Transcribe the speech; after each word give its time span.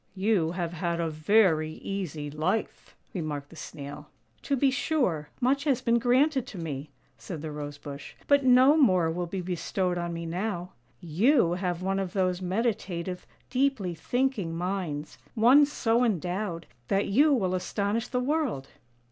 'You 0.31 0.53
have 0.53 0.73
had 0.73 0.99
a 0.99 1.11
very 1.11 1.73
easy 1.73 2.31
life," 2.31 2.95
remarked 3.13 3.49
the 3.51 3.55
Snail." 3.55 4.09
To 4.41 4.55
be 4.55 4.71
sure, 4.71 5.29
much 5.39 5.65
has 5.65 5.79
been 5.79 5.99
granted 5.99 6.47
to 6.47 6.57
me," 6.57 6.89
said 7.19 7.43
the 7.43 7.51
Rose 7.51 7.77
bush," 7.77 8.15
but 8.27 8.43
no 8.43 8.75
more 8.75 9.11
will 9.11 9.27
be 9.27 9.41
bestowed 9.41 9.99
on 9.99 10.11
me 10.11 10.25
now. 10.25 10.71
You 11.01 11.51
have 11.51 11.83
one 11.83 11.99
of 11.99 12.13
those 12.13 12.41
meditative, 12.41 13.27
deeply 13.51 13.93
thinking 13.93 14.55
minds, 14.57 15.19
one 15.35 15.67
so 15.67 16.03
endowed 16.03 16.65
that 16.87 17.05
you 17.05 17.31
will 17.31 17.53
astonish 17.53 18.07
the 18.07 18.19
world." 18.19 18.69